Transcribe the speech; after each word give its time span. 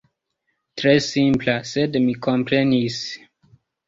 Tre 0.79 0.93
simpla, 1.07 1.55
sed 1.71 1.97
mi 2.05 2.15
komprenis. 2.29 2.97